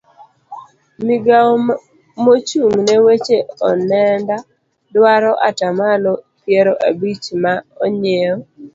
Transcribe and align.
migawo 1.05 1.53
mochung' 2.23 2.77
ne 2.87 2.95
weche 3.05 3.37
onenda 3.69 4.37
dwaro 4.93 5.31
atamalo 5.49 6.11
piero 6.43 6.73
abich 6.87 7.25
ma 7.43 7.53
onyiew 7.83 8.37